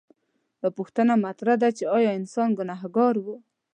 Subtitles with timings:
[0.61, 3.25] دا پوښتنه مطرح ده چې ایا انسان ګنهګار و؟